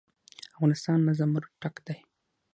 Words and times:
افغانستان 0.55 0.97
له 1.07 1.11
زمرد 1.19 1.49
ډک 1.61 1.75
دی. 1.87 1.97